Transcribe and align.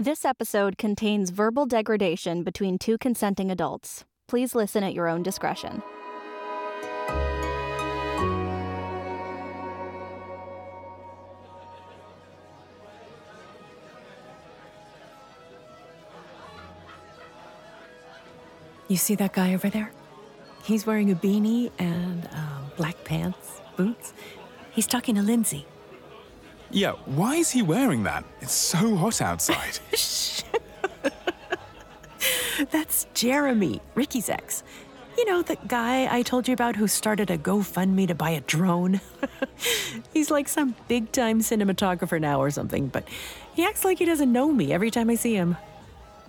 This 0.00 0.24
episode 0.24 0.78
contains 0.78 1.28
verbal 1.28 1.66
degradation 1.66 2.42
between 2.42 2.78
two 2.78 2.96
consenting 2.96 3.50
adults. 3.50 4.06
Please 4.28 4.54
listen 4.54 4.82
at 4.82 4.94
your 4.94 5.08
own 5.08 5.22
discretion. 5.22 5.82
You 18.88 18.96
see 18.96 19.14
that 19.16 19.34
guy 19.34 19.52
over 19.52 19.68
there? 19.68 19.92
He's 20.64 20.86
wearing 20.86 21.10
a 21.10 21.14
beanie 21.14 21.70
and 21.78 22.26
um, 22.32 22.72
black 22.78 23.04
pants, 23.04 23.60
boots. 23.76 24.14
He's 24.70 24.86
talking 24.86 25.16
to 25.16 25.20
Lindsay. 25.22 25.66
Yeah, 26.70 26.92
why 27.06 27.36
is 27.36 27.50
he 27.50 27.62
wearing 27.62 28.04
that? 28.04 28.24
It's 28.40 28.52
so 28.52 28.94
hot 28.96 29.20
outside. 29.20 29.78
That's 32.70 33.06
Jeremy, 33.14 33.80
Ricky's 33.94 34.28
ex. 34.28 34.62
You 35.16 35.24
know, 35.24 35.42
the 35.42 35.56
guy 35.66 36.08
I 36.14 36.22
told 36.22 36.46
you 36.46 36.54
about 36.54 36.76
who 36.76 36.86
started 36.86 37.30
a 37.30 37.36
GoFundMe 37.36 38.06
to 38.08 38.14
buy 38.14 38.30
a 38.30 38.40
drone? 38.42 39.00
He's 40.12 40.30
like 40.30 40.48
some 40.48 40.76
big 40.86 41.10
time 41.12 41.40
cinematographer 41.40 42.20
now 42.20 42.40
or 42.40 42.50
something, 42.50 42.86
but 42.86 43.06
he 43.54 43.64
acts 43.64 43.84
like 43.84 43.98
he 43.98 44.04
doesn't 44.04 44.32
know 44.32 44.52
me 44.52 44.72
every 44.72 44.90
time 44.90 45.10
I 45.10 45.16
see 45.16 45.34
him. 45.34 45.56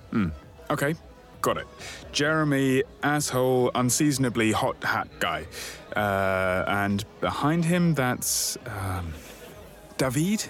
Hmm. 0.10 0.30
okay, 0.70 0.96
got 1.42 1.58
it. 1.58 1.68
Jeremy, 2.12 2.84
asshole, 3.04 3.72
unseasonably 3.76 4.52
hot 4.52 4.84
hat 4.84 5.08
guy. 5.20 5.46
Uh, 5.96 6.66
and 6.68 7.06
behind 7.22 7.64
him, 7.66 7.94
that's. 7.94 8.58
Um, 8.66 9.14
David? 10.02 10.44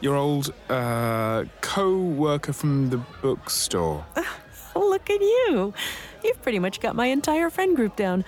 Your 0.00 0.16
old 0.16 0.54
uh, 0.70 1.44
co 1.60 1.94
worker 1.98 2.54
from 2.54 2.88
the 2.88 2.96
bookstore. 3.20 4.02
Look 4.74 5.10
at 5.10 5.20
you. 5.20 5.74
You've 6.24 6.40
pretty 6.40 6.58
much 6.58 6.80
got 6.80 6.96
my 6.96 7.08
entire 7.08 7.50
friend 7.50 7.76
group 7.76 7.96
down. 7.96 8.24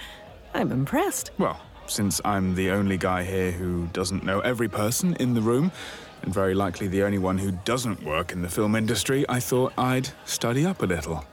I'm 0.52 0.70
impressed. 0.70 1.30
Well, 1.38 1.58
since 1.86 2.20
I'm 2.26 2.56
the 2.56 2.72
only 2.72 2.98
guy 2.98 3.24
here 3.24 3.52
who 3.52 3.86
doesn't 3.94 4.22
know 4.22 4.40
every 4.40 4.68
person 4.68 5.16
in 5.18 5.32
the 5.32 5.40
room, 5.40 5.72
and 6.20 6.34
very 6.34 6.52
likely 6.52 6.88
the 6.88 7.04
only 7.04 7.16
one 7.18 7.38
who 7.38 7.52
doesn't 7.64 8.02
work 8.02 8.30
in 8.30 8.42
the 8.42 8.50
film 8.50 8.76
industry, 8.76 9.24
I 9.30 9.40
thought 9.40 9.72
I'd 9.78 10.10
study 10.26 10.66
up 10.66 10.82
a 10.82 10.86
little. 10.86 11.24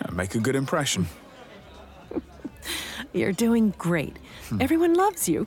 and 0.00 0.16
Make 0.16 0.34
a 0.34 0.38
good 0.40 0.56
impression. 0.56 1.08
You're 3.12 3.32
doing 3.32 3.74
great. 3.76 4.16
Everyone 4.60 4.94
loves 4.94 5.28
you. 5.28 5.46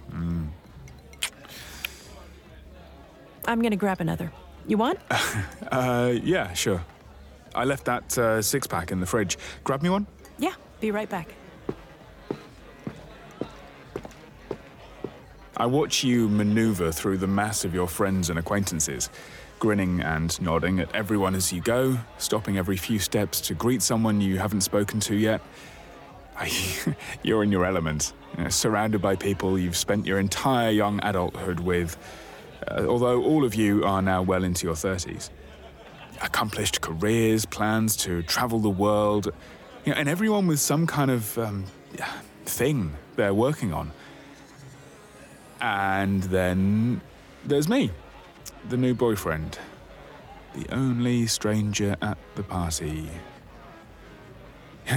I'm 3.51 3.61
gonna 3.61 3.75
grab 3.75 3.99
another. 3.99 4.31
You 4.67 4.77
want? 4.77 4.99
Uh, 5.71 6.15
yeah, 6.21 6.51
sure. 6.51 6.83
I 7.55 7.63
left 7.63 7.85
that 7.85 8.17
uh, 8.17 8.41
six 8.41 8.67
pack 8.67 8.91
in 8.91 8.99
the 8.99 9.05
fridge. 9.05 9.37
Grab 9.63 9.81
me 9.81 9.89
one? 9.89 10.05
yeah, 10.37 10.53
be 10.81 10.91
right 10.91 11.09
back. 11.09 11.33
I 15.55 15.65
watch 15.67 16.03
you 16.03 16.27
maneuver 16.27 16.91
through 16.91 17.19
the 17.19 17.27
mass 17.27 17.63
of 17.63 17.73
your 17.73 17.87
friends 17.87 18.29
and 18.29 18.37
acquaintances, 18.37 19.09
grinning 19.59 20.01
and 20.01 20.41
nodding 20.41 20.81
at 20.81 20.93
everyone 20.93 21.33
as 21.33 21.53
you 21.53 21.61
go, 21.61 21.97
stopping 22.17 22.57
every 22.57 22.75
few 22.75 22.99
steps 22.99 23.39
to 23.41 23.53
greet 23.53 23.81
someone 23.81 24.19
you 24.19 24.37
haven't 24.37 24.61
spoken 24.61 24.99
to 24.99 25.15
yet. 25.15 25.39
You're 27.23 27.43
in 27.43 27.51
your 27.51 27.65
element, 27.65 28.11
you 28.37 28.43
know, 28.43 28.49
surrounded 28.49 29.01
by 29.01 29.15
people 29.15 29.57
you've 29.57 29.77
spent 29.77 30.05
your 30.05 30.19
entire 30.19 30.71
young 30.71 30.99
adulthood 31.01 31.61
with, 31.61 31.97
uh, 32.67 32.85
although 32.87 33.23
all 33.23 33.43
of 33.43 33.55
you 33.55 33.83
are 33.83 34.01
now 34.01 34.21
well 34.21 34.43
into 34.43 34.67
your 34.67 34.75
30s. 34.75 35.29
Accomplished 36.21 36.81
careers, 36.81 37.45
plans 37.45 37.95
to 37.97 38.21
travel 38.23 38.59
the 38.59 38.69
world, 38.69 39.31
you 39.85 39.93
know, 39.93 39.99
and 39.99 40.07
everyone 40.07 40.47
with 40.47 40.59
some 40.59 40.85
kind 40.85 41.09
of 41.09 41.37
um, 41.37 41.65
thing 42.45 42.93
they're 43.15 43.33
working 43.33 43.73
on. 43.73 43.91
And 45.59 46.23
then 46.23 47.01
there's 47.45 47.67
me, 47.67 47.91
the 48.69 48.77
new 48.77 48.93
boyfriend, 48.93 49.57
the 50.55 50.67
only 50.73 51.27
stranger 51.27 51.95
at 52.01 52.17
the 52.35 52.43
party. 52.43 53.09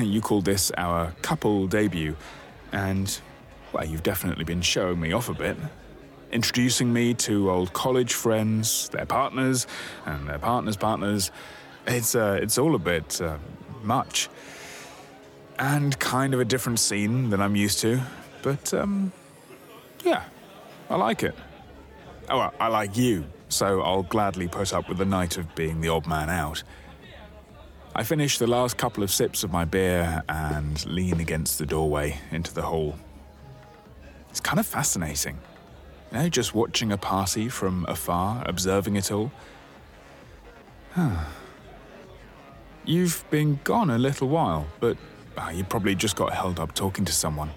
You 0.00 0.20
called 0.20 0.44
this 0.44 0.72
our 0.76 1.12
couple 1.22 1.68
debut, 1.68 2.16
and, 2.72 3.16
well, 3.72 3.84
you've 3.84 4.02
definitely 4.02 4.42
been 4.42 4.62
showing 4.62 4.98
me 4.98 5.12
off 5.12 5.28
a 5.28 5.34
bit. 5.34 5.56
Introducing 6.34 6.92
me 6.92 7.14
to 7.14 7.48
old 7.48 7.72
college 7.72 8.12
friends, 8.12 8.88
their 8.88 9.06
partners, 9.06 9.68
and 10.04 10.28
their 10.28 10.40
partners' 10.40 10.76
partners. 10.76 11.30
It's, 11.86 12.16
uh, 12.16 12.40
it's 12.42 12.58
all 12.58 12.74
a 12.74 12.78
bit 12.80 13.20
uh, 13.20 13.38
much. 13.84 14.28
And 15.60 15.96
kind 16.00 16.34
of 16.34 16.40
a 16.40 16.44
different 16.44 16.80
scene 16.80 17.30
than 17.30 17.40
I'm 17.40 17.54
used 17.54 17.78
to. 17.82 18.00
But, 18.42 18.74
um, 18.74 19.12
yeah, 20.04 20.24
I 20.90 20.96
like 20.96 21.22
it. 21.22 21.36
Oh, 22.28 22.38
well, 22.38 22.54
I 22.58 22.66
like 22.66 22.96
you, 22.96 23.26
so 23.48 23.82
I'll 23.82 24.02
gladly 24.02 24.48
put 24.48 24.72
up 24.72 24.88
with 24.88 24.98
the 24.98 25.04
night 25.04 25.38
of 25.38 25.54
being 25.54 25.80
the 25.80 25.88
odd 25.90 26.08
man 26.08 26.30
out. 26.30 26.64
I 27.94 28.02
finish 28.02 28.38
the 28.38 28.48
last 28.48 28.76
couple 28.76 29.04
of 29.04 29.12
sips 29.12 29.44
of 29.44 29.52
my 29.52 29.64
beer 29.64 30.20
and 30.28 30.84
lean 30.84 31.20
against 31.20 31.60
the 31.60 31.66
doorway 31.66 32.18
into 32.32 32.52
the 32.52 32.62
hall. 32.62 32.96
It's 34.30 34.40
kind 34.40 34.58
of 34.58 34.66
fascinating. 34.66 35.38
You 36.14 36.20
know, 36.20 36.28
just 36.28 36.54
watching 36.54 36.92
a 36.92 36.96
party 36.96 37.48
from 37.48 37.84
afar, 37.88 38.44
observing 38.46 38.94
it 38.94 39.10
all. 39.10 39.32
You've 42.84 43.24
been 43.30 43.58
gone 43.64 43.90
a 43.90 43.98
little 43.98 44.28
while, 44.28 44.68
but 44.78 44.96
uh, 45.36 45.50
you 45.52 45.64
probably 45.64 45.96
just 45.96 46.14
got 46.14 46.32
held 46.32 46.60
up 46.60 46.72
talking 46.72 47.04
to 47.04 47.12
someone. 47.12 47.50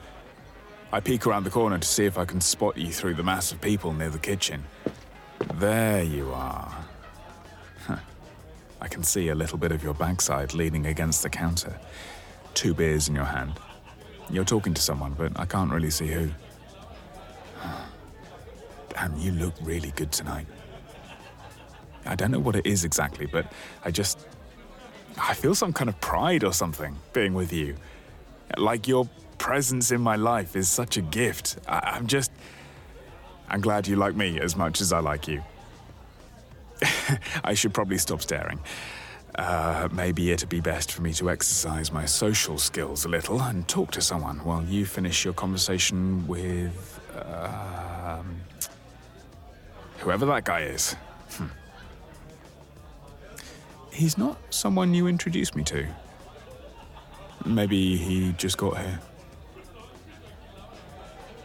I 0.91 1.01
peek 1.01 1.27
around 1.27 1.43
the 1.43 1.51
corner 1.51 1.77
to 1.77 1.87
see 1.87 2.05
if 2.05 2.17
I 2.17 2.25
can 2.25 2.41
spot 2.41 2.79
you 2.79 2.91
through 2.91 3.13
the 3.13 3.21
mass 3.21 3.51
of 3.51 3.61
people 3.61 3.93
near 3.93 4.09
the 4.09 4.17
kitchen. 4.17 4.63
There 5.53 6.01
you 6.01 6.31
are. 6.31 6.75
Huh. 7.85 7.97
I 8.81 8.87
can 8.87 9.03
see 9.03 9.29
a 9.29 9.35
little 9.35 9.59
bit 9.59 9.71
of 9.71 9.83
your 9.83 9.93
backside 9.93 10.55
leaning 10.55 10.87
against 10.87 11.21
the 11.21 11.29
counter. 11.29 11.79
Two 12.55 12.73
beers 12.73 13.07
in 13.07 13.13
your 13.13 13.25
hand. 13.25 13.53
You're 14.31 14.45
talking 14.45 14.73
to 14.73 14.81
someone, 14.81 15.13
but 15.13 15.39
I 15.39 15.45
can't 15.45 15.71
really 15.71 15.91
see 15.91 16.07
who. 16.07 16.31
Damn, 18.97 19.15
you 19.19 19.31
look 19.31 19.53
really 19.61 19.91
good 19.91 20.11
tonight. 20.11 20.47
I 22.03 22.15
don't 22.15 22.31
know 22.31 22.39
what 22.39 22.55
it 22.55 22.65
is 22.65 22.83
exactly, 22.83 23.27
but 23.27 23.51
I 23.85 23.91
just. 23.91 24.27
I 25.19 25.35
feel 25.35 25.53
some 25.53 25.71
kind 25.71 25.87
of 25.87 25.99
pride 26.01 26.43
or 26.43 26.51
something 26.51 26.95
being 27.13 27.35
with 27.35 27.53
you. 27.53 27.75
Like 28.57 28.87
your 28.87 29.07
presence 29.37 29.91
in 29.91 30.01
my 30.01 30.15
life 30.15 30.55
is 30.55 30.67
such 30.67 30.97
a 30.97 31.01
gift. 31.01 31.57
I, 31.67 31.93
I'm 31.93 32.07
just. 32.07 32.31
I'm 33.49 33.61
glad 33.61 33.87
you 33.87 33.97
like 33.97 34.15
me 34.15 34.39
as 34.39 34.55
much 34.55 34.81
as 34.81 34.91
I 34.91 34.99
like 34.99 35.27
you. 35.27 35.43
I 37.43 37.53
should 37.53 37.75
probably 37.75 37.99
stop 37.99 38.23
staring. 38.23 38.59
Uh, 39.35 39.89
maybe 39.91 40.31
it'd 40.31 40.49
be 40.49 40.59
best 40.59 40.91
for 40.91 41.03
me 41.03 41.13
to 41.13 41.29
exercise 41.29 41.91
my 41.91 42.05
social 42.05 42.57
skills 42.57 43.05
a 43.05 43.09
little 43.09 43.39
and 43.43 43.67
talk 43.67 43.91
to 43.91 44.01
someone 44.01 44.37
while 44.43 44.63
you 44.63 44.87
finish 44.87 45.23
your 45.23 45.35
conversation 45.35 46.25
with. 46.25 46.99
Um, 47.15 48.41
whoever 49.97 50.25
that 50.27 50.45
guy 50.45 50.61
is. 50.61 50.95
Hmm. 51.31 51.47
He's 53.91 54.17
not 54.17 54.37
someone 54.49 54.93
you 54.93 55.07
introduced 55.07 55.55
me 55.55 55.63
to. 55.65 55.87
Maybe 57.45 57.97
he 57.97 58.33
just 58.33 58.57
got 58.57 58.77
here. 58.77 58.99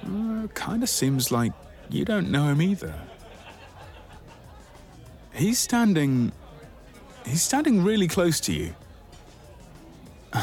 Uh, 0.04 0.46
kind 0.54 0.82
of 0.82 0.88
seems 0.88 1.30
like 1.30 1.52
you 1.88 2.04
don't 2.04 2.30
know 2.30 2.48
him 2.48 2.60
either. 2.60 2.94
He's 5.32 5.58
standing. 5.58 6.32
He's 7.24 7.42
standing 7.42 7.84
really 7.84 8.08
close 8.08 8.40
to 8.40 8.52
you. 8.52 8.74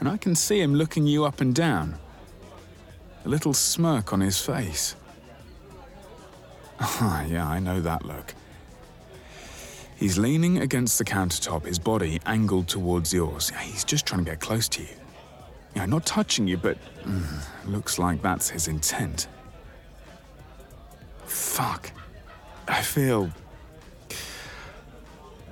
And 0.00 0.08
I 0.08 0.16
can 0.16 0.34
see 0.34 0.62
him 0.62 0.74
looking 0.74 1.06
you 1.06 1.26
up 1.26 1.42
and 1.42 1.54
down. 1.54 1.98
A 3.26 3.28
little 3.28 3.52
smirk 3.52 4.14
on 4.14 4.20
his 4.22 4.40
face. 4.40 4.96
Ah, 6.80 7.24
yeah, 7.24 7.46
I 7.46 7.58
know 7.58 7.80
that 7.80 8.04
look. 8.04 8.34
He's 9.96 10.16
leaning 10.16 10.58
against 10.58 10.96
the 10.96 11.04
countertop, 11.04 11.66
his 11.66 11.78
body 11.78 12.20
angled 12.24 12.68
towards 12.68 13.12
yours. 13.12 13.50
He's 13.60 13.84
just 13.84 14.06
trying 14.06 14.24
to 14.24 14.30
get 14.30 14.40
close 14.40 14.66
to 14.70 14.82
you. 14.82 14.88
Yeah, 15.76 15.84
not 15.86 16.06
touching 16.06 16.48
you, 16.48 16.56
but 16.56 16.78
mm, 17.04 17.22
looks 17.66 17.98
like 17.98 18.22
that's 18.22 18.48
his 18.48 18.66
intent. 18.66 19.28
Fuck. 21.26 21.92
I 22.66 22.80
feel. 22.80 23.30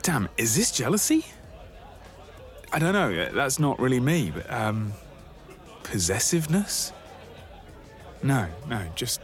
Damn, 0.03 0.29
is 0.39 0.57
this 0.57 0.73
jealousy? 0.73 1.27
I 2.73 2.79
don't 2.79 2.95
know, 2.95 3.31
that's 3.33 3.59
not 3.59 3.79
really 3.79 4.01
me, 4.01 4.33
but, 4.35 4.51
um. 4.53 4.93
Possessiveness? 5.83 6.93
No, 8.23 8.47
no, 8.69 8.83
just. 8.95 9.21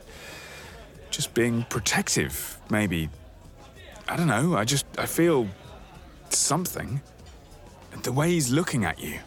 Just 1.14 1.32
being 1.32 1.62
protective, 1.68 2.58
maybe. 2.70 3.08
I 4.08 4.16
don't 4.16 4.26
know, 4.26 4.56
I 4.56 4.64
just. 4.64 4.84
I 4.98 5.06
feel. 5.06 5.46
something. 6.30 7.00
The 8.02 8.10
way 8.10 8.30
he's 8.30 8.50
looking 8.50 8.84
at 8.84 8.98
you. 8.98 9.20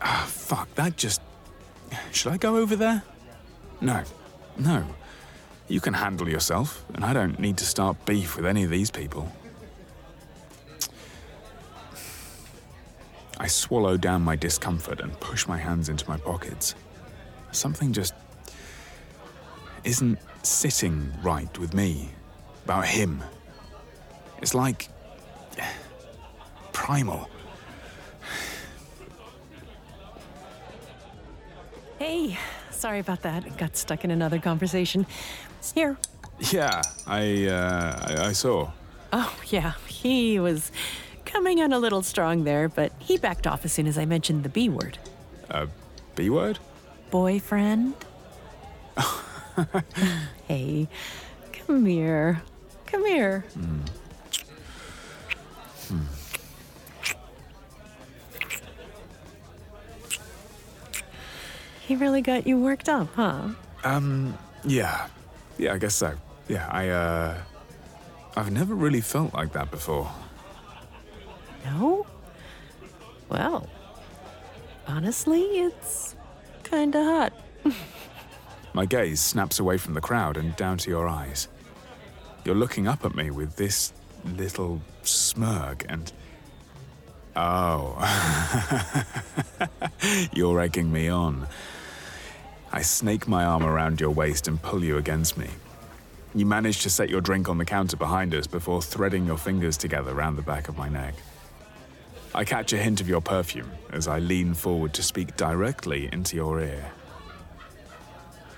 Ah, 0.00 0.24
fuck, 0.26 0.74
that 0.76 0.96
just. 0.96 1.20
Should 2.10 2.32
I 2.32 2.38
go 2.38 2.56
over 2.56 2.74
there? 2.74 3.02
No, 3.82 4.02
no. 4.56 4.82
You 5.68 5.78
can 5.78 5.92
handle 5.92 6.26
yourself, 6.26 6.86
and 6.94 7.04
I 7.04 7.12
don't 7.12 7.38
need 7.38 7.58
to 7.58 7.66
start 7.66 8.06
beef 8.06 8.34
with 8.34 8.46
any 8.46 8.64
of 8.64 8.70
these 8.70 8.90
people. 8.90 9.30
I 13.38 13.46
swallow 13.46 13.98
down 13.98 14.22
my 14.22 14.36
discomfort 14.36 15.00
and 15.00 15.12
push 15.20 15.46
my 15.46 15.58
hands 15.58 15.90
into 15.90 16.08
my 16.08 16.16
pockets. 16.16 16.74
Something 17.52 17.92
just 17.92 18.14
isn't 19.84 20.18
sitting 20.42 21.12
right 21.22 21.58
with 21.58 21.74
me 21.74 22.10
about 22.64 22.86
him. 22.86 23.22
It's 24.40 24.54
like 24.54 24.88
primal. 26.72 27.28
Hey, 31.98 32.38
sorry 32.70 33.00
about 33.00 33.22
that. 33.22 33.56
Got 33.58 33.76
stuck 33.76 34.04
in 34.04 34.10
another 34.10 34.38
conversation. 34.38 35.06
It's 35.58 35.72
Here. 35.72 35.96
Yeah, 36.52 36.82
I 37.06 37.46
uh, 37.46 38.22
I, 38.22 38.28
I 38.28 38.32
saw. 38.32 38.70
Oh, 39.12 39.34
yeah. 39.48 39.72
He 39.88 40.38
was 40.38 40.70
coming 41.24 41.60
on 41.60 41.72
a 41.72 41.78
little 41.78 42.02
strong 42.02 42.44
there, 42.44 42.68
but 42.68 42.92
he 42.98 43.16
backed 43.16 43.46
off 43.46 43.64
as 43.64 43.72
soon 43.72 43.86
as 43.86 43.98
I 43.98 44.04
mentioned 44.04 44.44
the 44.44 44.48
B 44.48 44.68
word. 44.68 44.98
A 45.50 45.68
B 46.14 46.30
word? 46.30 46.58
Boyfriend? 47.10 47.94
hey, 50.48 50.88
come 51.52 51.86
here. 51.86 52.42
Come 52.86 53.06
here. 53.06 53.44
He 61.86 61.96
really 61.96 62.20
got 62.20 62.46
you 62.46 62.58
worked 62.58 62.88
up, 62.88 63.08
huh? 63.14 63.48
Um, 63.82 64.36
yeah, 64.64 65.06
yeah, 65.56 65.72
I 65.72 65.78
guess 65.78 65.94
so. 65.94 66.12
Yeah, 66.48 66.68
I 66.70 66.88
uh, 66.88 67.38
I've 68.36 68.50
never 68.50 68.74
really 68.74 69.00
felt 69.00 69.32
like 69.32 69.52
that 69.52 69.70
before. 69.70 70.10
No? 71.64 72.06
Well, 73.30 73.68
honestly, 74.86 75.40
it's 75.40 76.14
kinda 76.62 77.02
hot. 77.02 77.32
My 78.78 78.86
gaze 78.86 79.20
snaps 79.20 79.58
away 79.58 79.76
from 79.76 79.94
the 79.94 80.00
crowd 80.00 80.36
and 80.36 80.54
down 80.54 80.78
to 80.78 80.88
your 80.88 81.08
eyes. 81.08 81.48
You're 82.44 82.54
looking 82.54 82.86
up 82.86 83.04
at 83.04 83.12
me 83.12 83.28
with 83.32 83.56
this 83.56 83.92
little 84.24 84.80
smirk 85.02 85.84
and. 85.88 86.12
Oh. 87.34 87.98
You're 90.32 90.60
egging 90.60 90.92
me 90.92 91.08
on. 91.08 91.48
I 92.70 92.82
snake 92.82 93.26
my 93.26 93.44
arm 93.44 93.64
around 93.64 94.00
your 94.00 94.10
waist 94.10 94.46
and 94.46 94.62
pull 94.62 94.84
you 94.84 94.96
against 94.96 95.36
me. 95.36 95.48
You 96.32 96.46
manage 96.46 96.82
to 96.82 96.90
set 96.90 97.10
your 97.10 97.20
drink 97.20 97.48
on 97.48 97.58
the 97.58 97.64
counter 97.64 97.96
behind 97.96 98.32
us 98.32 98.46
before 98.46 98.80
threading 98.80 99.26
your 99.26 99.38
fingers 99.38 99.76
together 99.76 100.14
round 100.14 100.38
the 100.38 100.42
back 100.42 100.68
of 100.68 100.78
my 100.78 100.88
neck. 100.88 101.14
I 102.32 102.44
catch 102.44 102.72
a 102.72 102.76
hint 102.76 103.00
of 103.00 103.08
your 103.08 103.22
perfume 103.22 103.72
as 103.90 104.06
I 104.06 104.20
lean 104.20 104.54
forward 104.54 104.94
to 104.94 105.02
speak 105.02 105.36
directly 105.36 106.08
into 106.12 106.36
your 106.36 106.60
ear. 106.60 106.92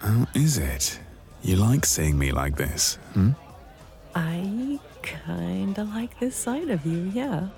How 0.00 0.26
is 0.34 0.58
it? 0.58 0.98
You 1.42 1.56
like 1.56 1.84
seeing 1.86 2.18
me 2.18 2.32
like 2.32 2.56
this, 2.56 2.96
hmm? 3.12 3.30
I 4.14 4.78
kinda 5.02 5.84
like 5.84 6.18
this 6.18 6.36
side 6.36 6.70
of 6.70 6.84
you, 6.84 7.10
yeah. 7.14 7.48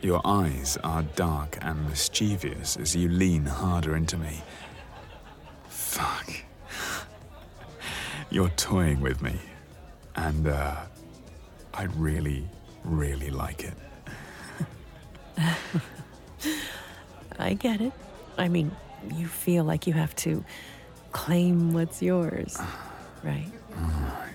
Your 0.00 0.20
eyes 0.24 0.76
are 0.82 1.02
dark 1.14 1.58
and 1.62 1.88
mischievous 1.88 2.76
as 2.76 2.94
you 2.96 3.08
lean 3.08 3.46
harder 3.46 3.96
into 3.96 4.18
me. 4.18 4.42
Fuck. 5.68 6.28
You're 8.30 8.50
toying 8.50 9.00
with 9.00 9.22
me. 9.22 9.38
And, 10.16 10.48
uh, 10.48 10.76
I 11.74 11.84
really, 11.84 12.48
really 12.84 13.30
like 13.30 13.64
it. 13.64 13.74
I 17.38 17.54
get 17.54 17.80
it. 17.80 17.92
I 18.36 18.48
mean, 18.48 18.70
you 19.14 19.26
feel 19.26 19.64
like 19.64 19.86
you 19.86 19.92
have 19.92 20.14
to 20.16 20.44
claim 21.12 21.72
what's 21.72 22.02
yours, 22.02 22.58
right? 23.22 23.50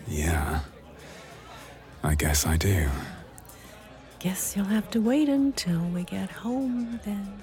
Yeah. 0.08 0.62
I 2.04 2.16
guess 2.16 2.46
I 2.46 2.58
do. 2.58 2.88
Guess 4.20 4.56
you'll 4.56 4.66
have 4.66 4.90
to 4.92 5.02
wait 5.02 5.30
until 5.30 5.80
we 5.94 6.04
get 6.04 6.30
home 6.30 7.00
then. 7.04 7.34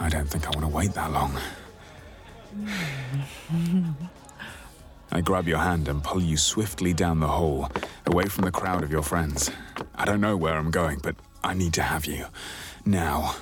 I 0.00 0.08
don't 0.08 0.28
think 0.28 0.46
I 0.46 0.50
want 0.50 0.62
to 0.62 0.68
wait 0.68 0.92
that 0.94 1.10
long. 1.12 1.36
I 5.10 5.20
grab 5.20 5.48
your 5.48 5.58
hand 5.58 5.88
and 5.88 6.04
pull 6.04 6.22
you 6.22 6.36
swiftly 6.36 6.92
down 6.92 7.20
the 7.20 7.28
hall, 7.28 7.70
away 8.06 8.26
from 8.26 8.44
the 8.44 8.50
crowd 8.50 8.82
of 8.82 8.90
your 8.90 9.02
friends. 9.02 9.50
I 9.94 10.04
don't 10.04 10.20
know 10.20 10.36
where 10.36 10.54
I'm 10.54 10.70
going, 10.70 10.98
but 11.02 11.16
I 11.42 11.54
need 11.54 11.72
to 11.74 11.82
have 11.82 12.06
you. 12.06 12.26
Now. 12.84 13.36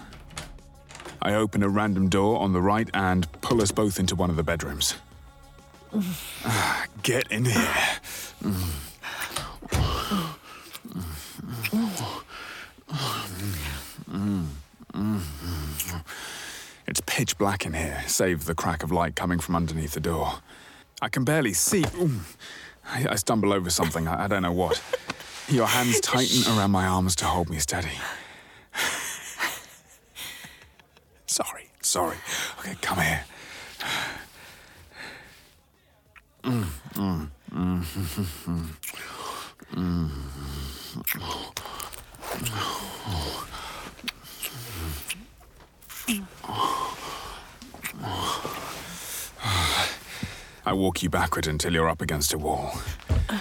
I 1.20 1.34
open 1.34 1.62
a 1.62 1.68
random 1.68 2.08
door 2.08 2.38
on 2.38 2.52
the 2.52 2.60
right 2.60 2.88
and 2.94 3.30
pull 3.40 3.60
us 3.60 3.72
both 3.72 3.98
into 3.98 4.14
one 4.14 4.30
of 4.30 4.36
the 4.36 4.44
bedrooms. 4.44 4.94
Get 7.02 7.30
in 7.32 7.46
here. 7.46 7.74
It's 16.86 17.00
pitch 17.06 17.36
black 17.36 17.66
in 17.66 17.74
here, 17.74 18.04
save 18.06 18.44
the 18.44 18.54
crack 18.54 18.84
of 18.84 18.92
light 18.92 19.16
coming 19.16 19.40
from 19.40 19.56
underneath 19.56 19.94
the 19.94 20.00
door. 20.00 20.34
I 21.06 21.08
can 21.08 21.22
barely 21.22 21.52
see. 21.52 21.84
I, 22.84 23.06
I 23.10 23.14
stumble 23.14 23.52
over 23.52 23.70
something, 23.70 24.08
I, 24.08 24.24
I 24.24 24.26
don't 24.26 24.42
know 24.42 24.50
what. 24.50 24.82
Your 25.48 25.68
hands 25.68 26.00
tighten 26.00 26.52
around 26.58 26.72
my 26.72 26.84
arms 26.84 27.14
to 27.16 27.26
hold 27.26 27.48
me 27.48 27.60
steady. 27.60 27.92
sorry, 31.26 31.70
sorry. 31.80 32.16
Okay, 32.58 32.74
come 32.80 32.98
here. 32.98 33.24
I 36.42 36.66
walk 50.76 51.02
you 51.02 51.10
backward 51.10 51.46
until 51.46 51.72
you're 51.72 51.88
up 51.88 52.00
against 52.00 52.32
a 52.32 52.38
wall. 52.38 52.72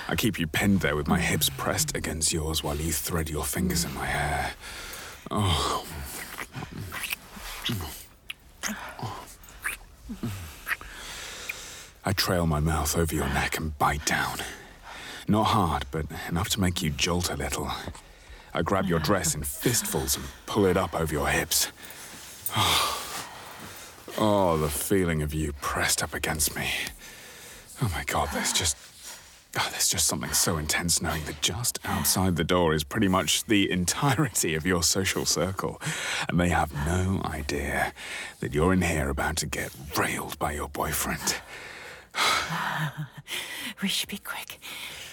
I 0.08 0.16
keep 0.16 0.40
you 0.40 0.48
pinned 0.48 0.82
there 0.82 0.96
with 0.96 1.08
my 1.08 1.20
hips 1.20 1.50
pressed 1.50 1.96
against 1.96 2.34
yours 2.34 2.64
while 2.64 2.78
you 2.78 2.92
thread 2.92 3.30
your 3.30 3.44
fingers 3.44 3.86
in 3.86 3.94
my 3.94 4.06
hair. 4.06 4.54
Oh. 5.30 5.86
I 12.08 12.14
trail 12.14 12.46
my 12.46 12.60
mouth 12.60 12.98
over 12.98 13.14
your 13.14 13.28
neck 13.30 13.58
and 13.58 13.78
bite 13.78 14.06
down. 14.06 14.38
Not 15.28 15.46
hard, 15.46 15.86
but 15.90 16.06
enough 16.30 16.50
to 16.50 16.62
make 16.62 16.84
you 16.84 16.92
jolt 16.92 17.32
a 17.32 17.36
little. 17.36 17.72
I 18.54 18.62
grab 18.62 18.86
your 18.86 19.00
dress 19.00 19.34
in 19.34 19.44
fistfuls 19.44 20.16
and 20.16 20.26
pull 20.46 20.66
it 20.66 20.78
up 20.78 20.94
over 20.94 21.14
your 21.14 21.28
hips. 21.28 21.72
Oh, 24.18 24.56
the 24.56 24.70
feeling 24.70 25.22
of 25.22 25.34
you 25.34 25.52
pressed 25.60 26.02
up 26.02 26.14
against 26.14 26.56
me. 26.56 26.70
Oh 27.82 27.92
my 27.94 28.04
god, 28.06 28.30
there's 28.34 28.54
just. 28.54 28.78
Oh, 29.58 29.68
there's 29.72 29.88
just 29.88 30.06
something 30.06 30.34
so 30.34 30.58
intense 30.58 31.02
knowing 31.02 31.24
that 31.26 31.42
just 31.42 31.80
outside 31.86 32.36
the 32.36 32.44
door 32.44 32.74
is 32.74 32.84
pretty 32.84 33.08
much 33.08 33.46
the 33.46 33.72
entirety 33.80 34.54
of 34.54 34.66
your 34.66 34.84
social 34.84 35.26
circle. 35.26 35.82
And 36.28 36.38
they 36.40 36.50
have 36.50 36.74
no 36.86 37.22
idea 37.24 37.94
that 38.42 38.54
you're 38.54 38.74
in 38.74 38.82
here 38.82 39.10
about 39.10 39.38
to 39.38 39.46
get 39.46 39.72
railed 39.98 40.38
by 40.40 40.52
your 40.52 40.68
boyfriend. 40.68 41.36
We 43.82 43.88
should 43.90 44.10
be 44.10 44.18
quick 44.18 44.60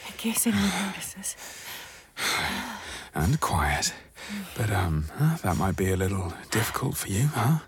in 0.07 0.13
case 0.15 0.47
anyone 0.47 0.71
notices. 0.87 1.37
And 3.15 3.39
quiet. 3.41 3.93
But, 4.57 4.71
um, 4.71 5.07
huh, 5.19 5.37
that 5.43 5.59
might 5.59 5.77
be 5.77 5.91
a 5.93 5.97
little 5.97 6.33
difficult 6.51 6.97
for 6.97 7.09
you, 7.09 7.27
huh? 7.27 7.59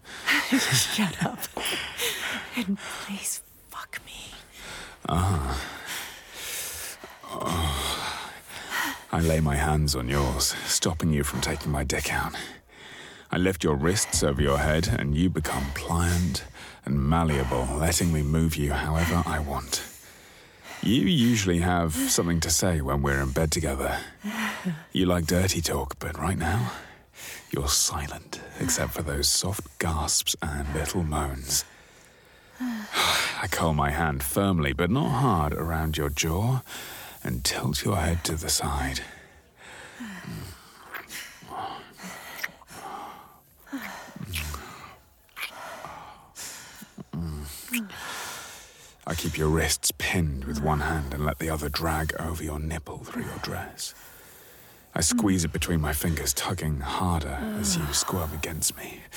Shut 0.58 1.22
up. 1.22 1.40
And 2.56 2.78
please 2.78 3.42
fuck 3.68 4.00
me. 4.06 4.33
I 5.06 5.60
lay 9.20 9.40
my 9.40 9.56
hands 9.56 9.94
on 9.94 10.08
yours, 10.08 10.54
stopping 10.66 11.12
you 11.12 11.24
from 11.24 11.40
taking 11.40 11.70
my 11.70 11.84
dick 11.84 12.12
out. 12.12 12.34
I 13.30 13.36
lift 13.38 13.64
your 13.64 13.76
wrists 13.76 14.22
over 14.22 14.40
your 14.40 14.58
head, 14.58 14.88
and 14.88 15.16
you 15.16 15.28
become 15.28 15.64
pliant 15.74 16.44
and 16.84 16.98
malleable, 17.02 17.66
letting 17.78 18.12
me 18.12 18.22
move 18.22 18.56
you 18.56 18.72
however 18.72 19.22
I 19.26 19.38
want. 19.40 19.82
You 20.82 21.02
usually 21.02 21.60
have 21.60 21.94
something 21.94 22.40
to 22.40 22.50
say 22.50 22.80
when 22.80 23.02
we're 23.02 23.20
in 23.20 23.30
bed 23.30 23.50
together. 23.50 23.98
You 24.92 25.06
like 25.06 25.26
dirty 25.26 25.60
talk, 25.60 25.98
but 25.98 26.18
right 26.18 26.38
now, 26.38 26.72
you're 27.50 27.68
silent, 27.68 28.40
except 28.60 28.92
for 28.92 29.02
those 29.02 29.28
soft 29.28 29.78
gasps 29.78 30.36
and 30.42 30.72
little 30.74 31.02
moans. 31.02 31.64
I 32.60 33.46
curl 33.50 33.74
my 33.74 33.90
hand 33.90 34.22
firmly, 34.22 34.72
but 34.72 34.90
not 34.90 35.08
hard, 35.08 35.52
around 35.54 35.96
your 35.96 36.10
jaw 36.10 36.62
and 37.22 37.44
tilt 37.44 37.84
your 37.84 37.96
head 37.96 38.22
to 38.24 38.36
the 38.36 38.48
side. 38.48 39.00
I 49.06 49.14
keep 49.14 49.36
your 49.36 49.48
wrists 49.48 49.92
pinned 49.98 50.44
with 50.44 50.62
one 50.62 50.80
hand 50.80 51.12
and 51.12 51.24
let 51.24 51.38
the 51.38 51.50
other 51.50 51.68
drag 51.68 52.14
over 52.18 52.42
your 52.42 52.58
nipple 52.58 52.98
through 52.98 53.24
your 53.24 53.38
dress. 53.42 53.94
I 54.94 55.00
squeeze 55.00 55.44
it 55.44 55.52
between 55.52 55.80
my 55.80 55.92
fingers, 55.92 56.32
tugging 56.32 56.80
harder 56.80 57.38
as 57.58 57.76
you 57.76 57.84
squirm 57.92 58.32
against 58.32 58.76
me. 58.76 59.00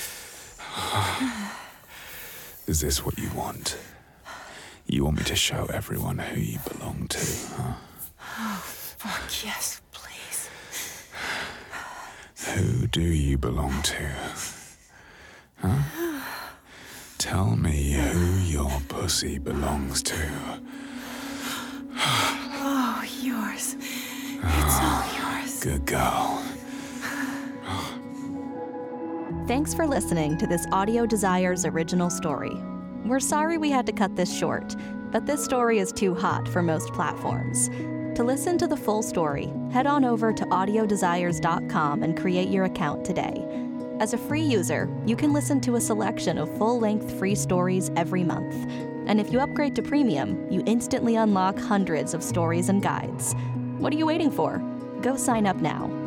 Ah. 0.80 1.47
Is 2.68 2.82
this 2.82 3.02
what 3.02 3.18
you 3.18 3.30
want? 3.34 3.78
You 4.86 5.04
want 5.04 5.16
me 5.16 5.24
to 5.24 5.34
show 5.34 5.64
everyone 5.72 6.18
who 6.18 6.38
you 6.38 6.58
belong 6.68 7.08
to, 7.08 7.18
huh? 7.56 7.72
Oh, 8.20 8.62
fuck 8.62 9.42
yes, 9.42 9.80
please. 9.90 10.50
Who 12.52 12.86
do 12.88 13.00
you 13.00 13.38
belong 13.38 13.80
to? 13.84 14.10
Huh? 15.62 16.20
Tell 17.16 17.56
me 17.56 17.92
who 17.92 18.36
your 18.40 18.82
pussy 18.88 19.38
belongs 19.38 20.02
to. 20.02 20.60
Oh, 21.96 23.02
yours. 23.22 23.76
It's 23.78 24.78
all 24.84 25.00
ah, 25.00 25.40
yours. 25.40 25.64
Good 25.64 25.86
girl. 25.86 26.47
Thanks 29.48 29.72
for 29.72 29.86
listening 29.86 30.36
to 30.36 30.46
this 30.46 30.66
Audio 30.72 31.06
Desires 31.06 31.64
original 31.64 32.10
story. 32.10 32.54
We're 33.06 33.18
sorry 33.18 33.56
we 33.56 33.70
had 33.70 33.86
to 33.86 33.92
cut 33.92 34.14
this 34.14 34.30
short, 34.30 34.76
but 35.10 35.24
this 35.24 35.42
story 35.42 35.78
is 35.78 35.90
too 35.90 36.14
hot 36.14 36.46
for 36.46 36.60
most 36.60 36.92
platforms. 36.92 37.70
To 38.14 38.22
listen 38.22 38.58
to 38.58 38.66
the 38.66 38.76
full 38.76 39.02
story, 39.02 39.50
head 39.72 39.86
on 39.86 40.04
over 40.04 40.34
to 40.34 40.44
audiodesires.com 40.44 42.02
and 42.02 42.14
create 42.14 42.50
your 42.50 42.66
account 42.66 43.06
today. 43.06 43.42
As 44.00 44.12
a 44.12 44.18
free 44.18 44.42
user, 44.42 44.86
you 45.06 45.16
can 45.16 45.32
listen 45.32 45.62
to 45.62 45.76
a 45.76 45.80
selection 45.80 46.36
of 46.36 46.54
full 46.58 46.78
length 46.78 47.18
free 47.18 47.34
stories 47.34 47.90
every 47.96 48.24
month. 48.24 48.54
And 49.06 49.18
if 49.18 49.32
you 49.32 49.40
upgrade 49.40 49.74
to 49.76 49.82
premium, 49.82 50.46
you 50.52 50.62
instantly 50.66 51.16
unlock 51.16 51.58
hundreds 51.58 52.12
of 52.12 52.22
stories 52.22 52.68
and 52.68 52.82
guides. 52.82 53.32
What 53.78 53.94
are 53.94 53.96
you 53.96 54.04
waiting 54.04 54.30
for? 54.30 54.58
Go 55.00 55.16
sign 55.16 55.46
up 55.46 55.56
now 55.56 55.97